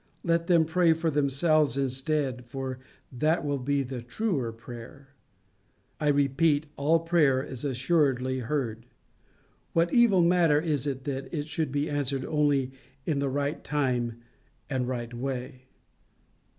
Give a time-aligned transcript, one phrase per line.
[0.23, 2.79] Let them pray for themselves instead, for
[3.11, 5.09] that will be the truer prayer.
[5.99, 8.87] I repeat, all prayer is assuredly heard:
[9.73, 12.71] what evil matter is it that it should be answered only
[13.05, 14.17] in the right time
[14.71, 15.65] and right way?